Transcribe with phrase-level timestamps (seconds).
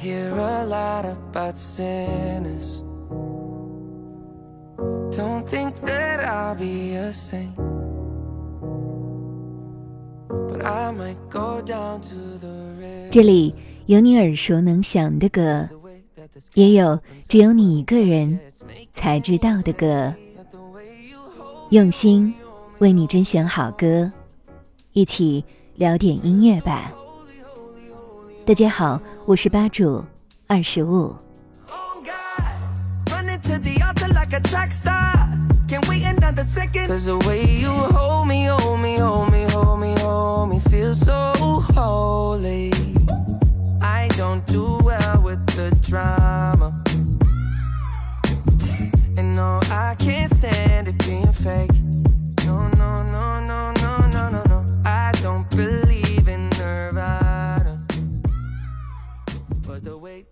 [0.00, 2.82] hear a lot about sinners.
[5.10, 7.56] Don't think that I'll be a saint.
[10.28, 12.48] But I might go down to the
[12.78, 13.10] river.
[13.10, 13.54] 这里
[13.86, 15.68] 有你耳熟能详的歌，
[16.54, 18.38] 也有只有你一个人
[18.92, 20.14] 才知道的歌。
[21.70, 22.32] 用心
[22.78, 24.10] 为你甄选好歌，
[24.92, 25.44] 一起
[25.74, 26.92] 聊点音乐吧。
[28.48, 30.02] 大家好，我是吧主
[30.46, 31.14] 二十五。
[31.68, 34.28] Oh God, running to the altar like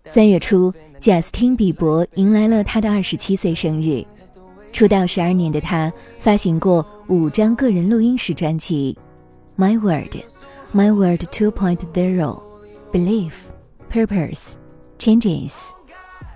[0.07, 4.03] 三月初，贾斯汀·比伯迎来了他的二十七岁生日。
[4.71, 8.97] 出道十二年的他，发行过五张个人录音室专辑，
[9.61, 10.07] 《My World》、
[10.73, 11.51] 《My World 2.0》、
[12.91, 13.31] 《Belief》、
[14.07, 14.53] 《Purpose》、
[14.99, 15.51] 《Changes》，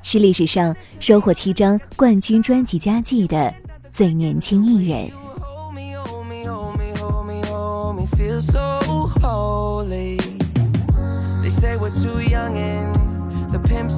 [0.03, 3.53] 是历史上收获七张冠军专辑佳绩的
[3.89, 5.09] 最年轻艺人。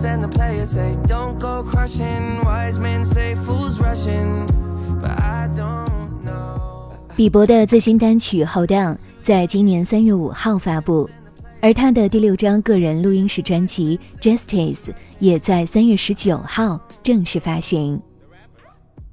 [0.05, 2.43] And the pimps and the players say don't go crushing.
[2.43, 4.45] Wise men say fools rushing,
[5.01, 6.91] but I don't know.
[7.15, 11.09] 比伯的最新单曲《Hold On》在今年三月五号发布，
[11.61, 14.85] 而他的第六张个人录音室专辑《Justice》
[15.19, 18.01] 也在三月十九号正式发行。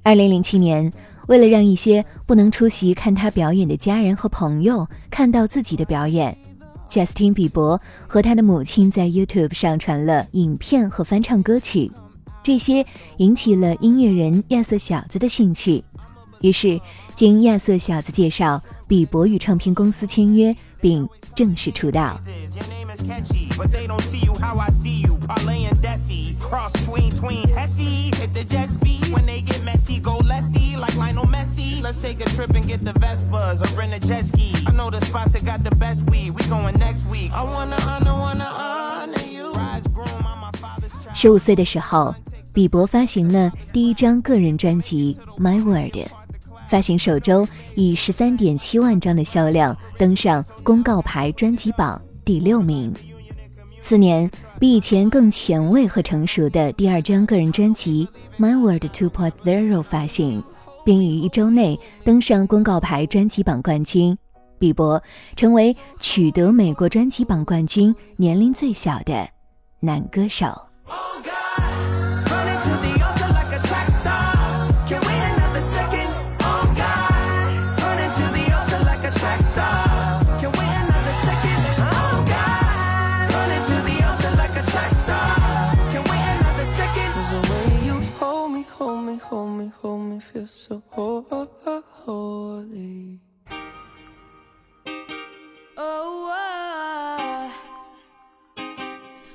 [0.03, 0.91] 二零零七年，
[1.27, 6.35] 为了让一些不能出席看他表演的家人和朋友看到自己的表演，
[6.91, 11.89] 贾斯汀·比伯和他的母亲在 YouTube 上传了影片和翻唱歌曲，
[12.43, 12.85] 这些
[13.15, 15.81] 引起了音乐人亚瑟小子的兴趣。
[16.41, 16.81] 于是，
[17.15, 22.19] 经亚瑟小子介绍，比伯与唱片公司签约，并正式出道。
[26.51, 31.23] Cross tween tween Hesse hit the jet ski when they get messy, go lefty like Lionel
[31.25, 31.81] Messi.
[31.81, 34.51] Let's take a trip and get the Vespas or rent a jet ski.
[34.67, 36.31] I know the spots that got the best weed.
[36.31, 37.31] We going next week.
[37.31, 39.53] I wanna honor, wanna honor you.
[39.53, 41.15] Rise groom, I'm my father's child.
[41.15, 42.13] 十五岁的时候，
[42.51, 45.95] 比伯发行了第一张个人专辑《My World》，
[46.69, 52.93] 发行首周以十三点七万张的销量登上公告牌专辑榜第六名。
[53.81, 58.07] 次年，比以前更前卫和成熟的第二张个人专辑
[58.41, 59.39] 《My World 2.0》
[59.83, 60.41] 发行，
[60.85, 64.17] 并于一周内登上公告牌专辑榜冠军。
[64.59, 65.01] 比伯
[65.35, 69.27] 成为取得美国专辑榜冠军年龄最小的
[69.79, 70.47] 男歌手。
[90.47, 93.19] So holy.
[95.77, 97.49] Oh, uh,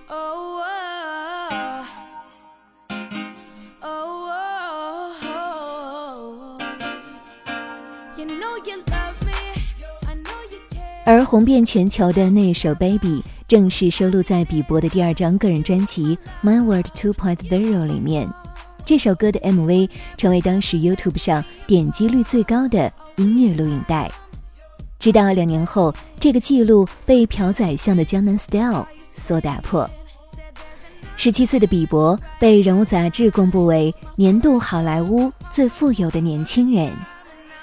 [0.09, 1.85] oh, uh,
[3.83, 4.31] oh,
[5.23, 6.59] oh,
[8.17, 9.33] You know you love me.
[10.07, 11.03] I know you care.
[11.05, 17.37] 而红遍全球的那首《Baby》正是收录在比伯的第二张个人专辑《My World 2.0》
[17.85, 18.46] 里面。
[18.87, 24.09] 这首歌的 MV 成为当时 YouTube 上点击率最高的音乐录影带。
[25.01, 29.91] 直到两年后，这个记录被朴宰相的《江南 Style》所打破。
[31.17, 36.93] 十七岁的比伯被《人物》杂志公布为年度好莱坞最富有的年轻人。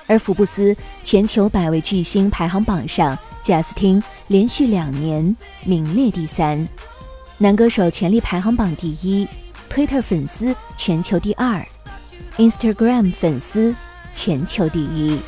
[0.08, 0.76] 而福布斯
[1.06, 5.34] 全球百位巨星排行榜上，贾斯汀连续两年
[5.64, 6.68] 名列第三，
[7.38, 9.26] 男歌手权力排行榜第一
[9.74, 11.66] ，Twitter 粉丝全球第二
[12.38, 13.76] ，Instagram 粉丝
[14.14, 15.20] 全球第一。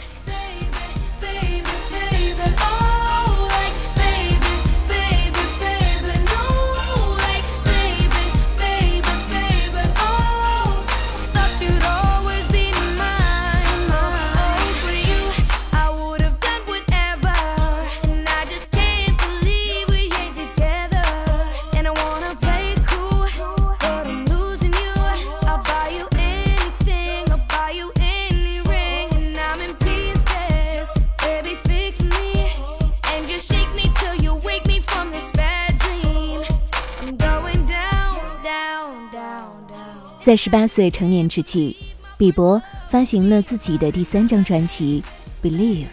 [40.26, 41.76] 在十八岁成年之际，
[42.18, 45.04] 比伯发行了自己的第三张专辑
[45.48, 45.86] 《Believe》。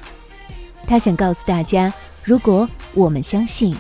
[0.87, 1.93] 他想告诉大家，
[2.25, 3.77] 如果我们相信，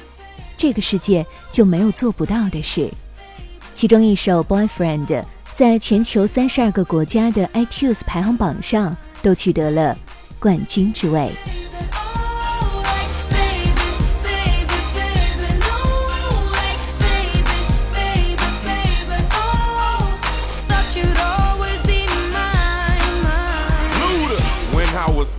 [0.55, 2.91] 这个世界就没有做不到的事。
[3.73, 5.07] 其中一首《Boyfriend》
[5.55, 9.97] 在全球三十二个国家的 iTunes 排行榜上都取得了
[10.39, 11.33] 冠军之位。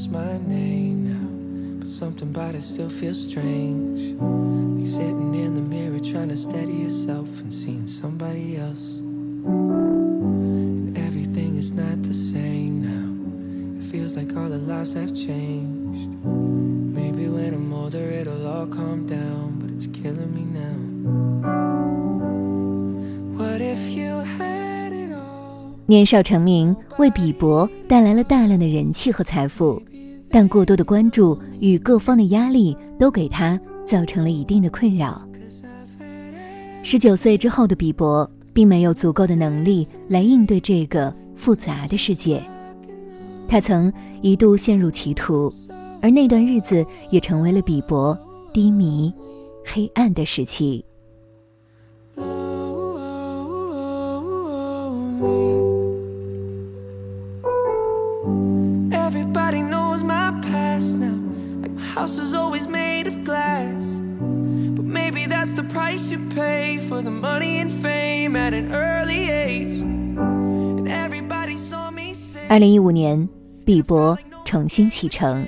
[0.00, 1.28] knows my name now,
[1.78, 4.14] but something about it still feels strange.
[4.20, 8.98] Like sitting in the mirror trying to steady yourself and seeing somebody else.
[8.98, 13.80] And everything is not the same now.
[13.80, 16.10] It feels like all the lives have changed.
[16.24, 20.78] Maybe when I'm older it'll all calm down, but it's killing me now.
[23.36, 24.60] What if you had?
[25.90, 29.82] 年少成名为比伯带来了大量的人气和财富，
[30.30, 35.20] 但过多的关注与各方的压力都给他造成了一定的困扰。
[36.82, 42.42] 十九岁之后的比伯并没有足够的能力来应对这个复杂的世界，
[43.48, 43.92] 他曾
[44.22, 45.52] 一度陷入歧途，
[46.00, 48.18] 而那段日子也成为了比伯
[48.52, 49.12] 低迷、
[49.64, 50.84] 黑暗的时期。
[65.90, 69.80] Price you pay for the money and fame at an early age.
[69.80, 72.46] And everybody saw me say.
[72.48, 73.28] 二零一五年，
[73.64, 75.46] 比伯重新启程，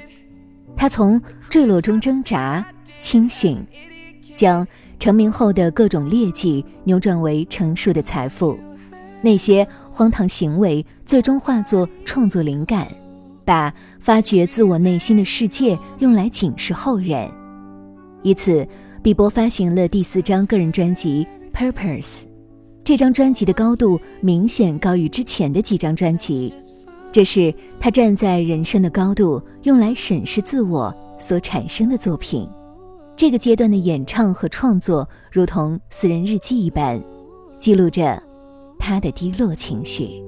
[0.77, 2.65] 他从坠落中挣扎、
[3.01, 3.65] 清醒，
[4.35, 4.67] 将
[4.99, 8.59] 成名后的各种劣迹扭转为成熟的财富。
[9.21, 12.89] 那些荒唐行为最终化作创作灵感，
[13.45, 17.31] 把发掘自我内心的世界用来警示后人。
[18.23, 18.67] 以此，
[19.03, 21.27] 比伯发行了第四张个人专辑
[21.73, 22.21] 《Purpose》。
[22.85, 26.55] 这张专辑的高度明显高于之前的几张专辑，
[27.11, 32.49] 这是他站在人生的高度用来审视自我所产生的作品。
[33.17, 37.03] 这个阶段的演唱和创作如同私人日记一般，
[37.59, 38.23] 记录着
[38.79, 40.23] 他的低落情绪。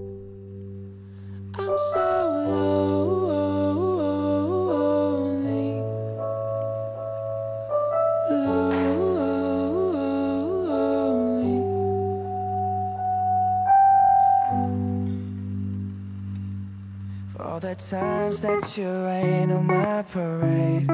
[18.44, 20.86] That you rain on my parade.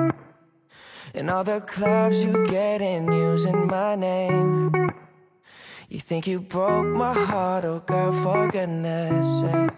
[1.12, 4.71] And all the clubs you get in using my name.
[5.88, 9.71] You think you broke my heart, oh girl, for goodness sake.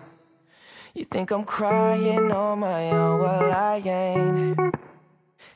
[0.95, 4.59] You think I'm crying on my own, well I ain't.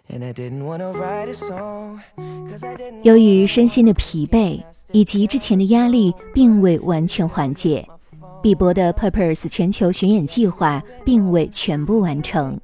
[0.09, 7.87] And I didn't wanna write a song, cause I didn't 由于身心的疲惫以及之前的压力并未完全缓解，
[8.47, 12.57] 比伯的 Purpose 全球巡演计划并未全部完成，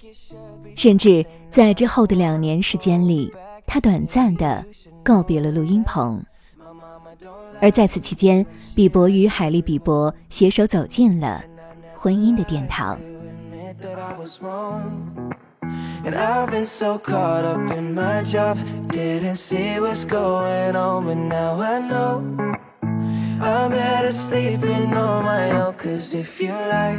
[0.77, 3.35] 甚至在之后的两年时间里，
[3.67, 4.65] 他短暂的
[5.03, 6.25] 告别了录音棚。
[7.61, 8.47] 而在此期间，
[8.77, 11.43] 比伯与海莉·比伯携手走进了
[11.97, 12.97] 婚姻的殿堂。
[13.73, 15.35] admit that I was wrong.
[16.05, 21.17] And I've been so caught up in my job, didn't see what's going on, but
[21.17, 22.23] now I know
[23.41, 25.52] I'm better sleeping on my.
[25.83, 26.97] Cause if you like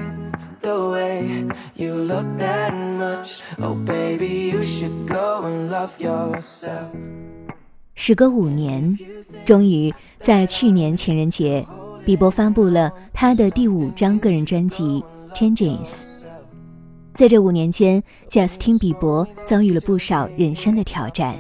[0.62, 6.90] the way you look that much, oh baby, you should go and love yourself.
[7.96, 8.98] 时隔五年，
[9.46, 11.66] 终于在去年情人节，
[12.06, 15.02] 比伯发布了他的第五张个人专辑
[15.34, 15.86] 《Changes》。
[17.16, 21.38] 在这五年间，贾斯汀·比伯遭遇了不少人生的挑战，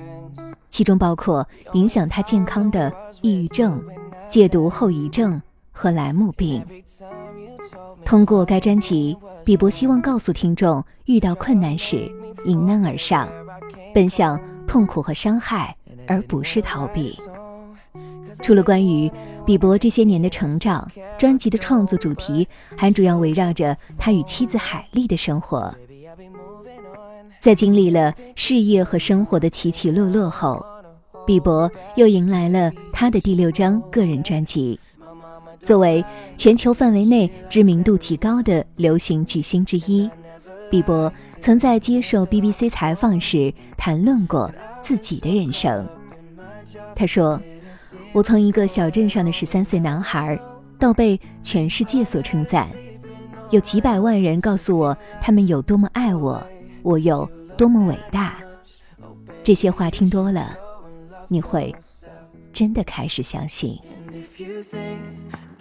[0.69, 2.89] 其中包括影响他健康的
[3.21, 3.83] 抑郁症、
[4.29, 5.41] 戒毒后遗症
[5.73, 6.63] 和莱姆病。
[8.05, 12.09] 通过该专辑，比伯希望告诉听众，遇到困难时
[12.45, 13.27] 迎难而上，
[13.93, 15.75] 奔向痛苦和伤害，
[16.07, 17.17] 而不是逃避。
[18.41, 19.11] 除了关于
[19.45, 25.73] 比伯这些年的成长，专辑的创作主题还主要围绕着他与妻子海莉的生活。
[27.39, 30.65] 在经历了事业和生活的起起落落后，
[31.25, 34.79] 比伯又迎来了他的第六张个人专辑。
[35.65, 36.03] 作为
[36.35, 40.09] 全球范围内知名度极高的流行巨星之一，
[40.69, 44.51] 比伯曾在接受 BBC 采访时谈论过
[44.81, 45.87] 自己的人生。
[46.95, 47.41] 他说
[48.11, 50.37] ：“我从一个小镇上的十三岁男孩，
[50.77, 52.67] 到被全世界所称赞，
[53.49, 56.45] 有几百万人告诉我他们有多么爱我，
[56.81, 57.25] 我有
[57.57, 58.37] 多么伟大。
[59.43, 60.57] 这些话听多了，
[61.29, 61.73] 你会
[62.51, 63.79] 真的开始相信。”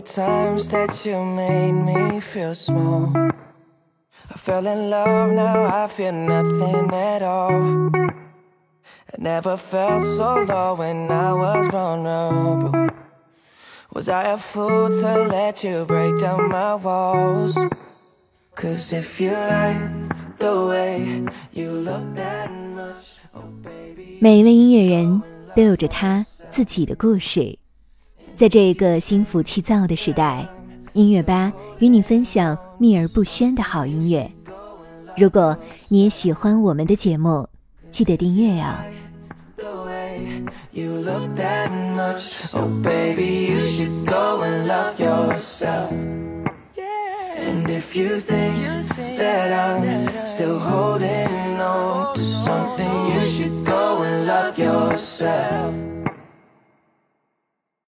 [0.00, 3.12] the times that you made me feel small.
[4.32, 7.90] I fell in love, now I feel nothing at all.
[9.12, 12.88] I never felt so low when I was vulnerable.
[13.92, 17.58] Was I a fool to let you break down my walls?
[18.54, 24.18] Cause if you like the way you look that much, oh baby.
[24.22, 25.22] 每一位音乐人
[25.54, 27.59] 都有着他自己的故事。
[28.40, 30.48] 在这个心浮气躁的时代，
[30.94, 34.32] 音乐吧与你分享秘而不宣的好音乐。
[35.14, 35.54] 如果
[35.88, 37.46] 你也喜欢我们的节目，
[37.90, 38.82] 记得订阅啊
[39.58, 40.42] ！the way
[40.72, 42.54] you look that much.
[42.54, 45.92] Oh, baby, you should go and love yourself.
[46.74, 47.46] Yeah.
[47.46, 48.56] And if you think
[49.18, 49.84] that I'm
[50.24, 55.89] still holding on to something, you should go and love yourself.